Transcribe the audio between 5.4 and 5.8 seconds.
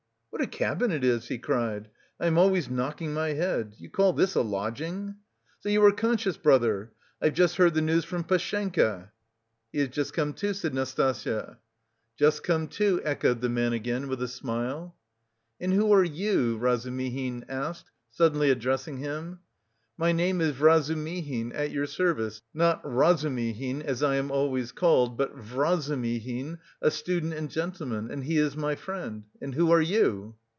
So